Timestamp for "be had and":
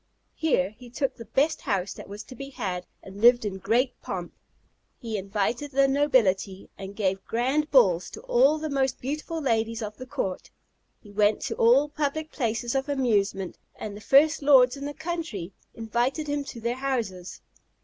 2.35-3.21